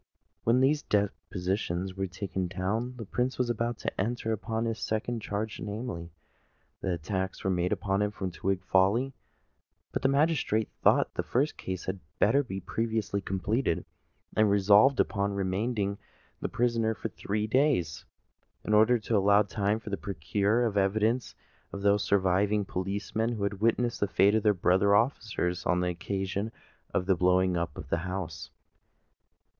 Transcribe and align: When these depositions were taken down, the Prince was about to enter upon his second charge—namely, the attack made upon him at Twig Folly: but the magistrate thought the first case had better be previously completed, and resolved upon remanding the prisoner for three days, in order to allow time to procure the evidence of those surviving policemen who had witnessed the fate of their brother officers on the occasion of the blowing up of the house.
When 0.45 0.61
these 0.61 0.81
depositions 0.81 1.93
were 1.95 2.07
taken 2.07 2.47
down, 2.47 2.95
the 2.97 3.05
Prince 3.05 3.37
was 3.37 3.51
about 3.51 3.77
to 3.77 4.01
enter 4.01 4.31
upon 4.31 4.65
his 4.65 4.79
second 4.79 5.21
charge—namely, 5.21 6.09
the 6.81 6.93
attack 6.95 7.35
made 7.45 7.71
upon 7.71 8.01
him 8.01 8.11
at 8.19 8.33
Twig 8.33 8.63
Folly: 8.65 9.13
but 9.91 10.01
the 10.01 10.07
magistrate 10.07 10.71
thought 10.81 11.13
the 11.13 11.21
first 11.21 11.55
case 11.55 11.85
had 11.85 11.99
better 12.17 12.41
be 12.41 12.59
previously 12.59 13.21
completed, 13.21 13.85
and 14.35 14.49
resolved 14.49 14.99
upon 14.99 15.33
remanding 15.35 15.99
the 16.39 16.49
prisoner 16.49 16.95
for 16.95 17.09
three 17.09 17.45
days, 17.45 18.03
in 18.65 18.73
order 18.73 18.97
to 18.97 19.15
allow 19.15 19.43
time 19.43 19.79
to 19.81 19.97
procure 19.97 20.67
the 20.71 20.79
evidence 20.79 21.35
of 21.71 21.83
those 21.83 22.03
surviving 22.03 22.65
policemen 22.65 23.33
who 23.33 23.43
had 23.43 23.61
witnessed 23.61 23.99
the 23.99 24.07
fate 24.07 24.33
of 24.33 24.41
their 24.41 24.55
brother 24.55 24.95
officers 24.95 25.63
on 25.67 25.79
the 25.81 25.89
occasion 25.89 26.51
of 26.91 27.05
the 27.05 27.13
blowing 27.15 27.55
up 27.55 27.77
of 27.77 27.89
the 27.89 27.97
house. 27.99 28.49